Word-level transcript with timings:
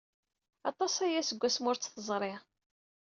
Aṭas 0.69 0.95
aya 1.05 1.21
seg 1.23 1.39
wasmi 1.41 1.67
ur 1.71 1.77
t-teẓri. 1.77 2.33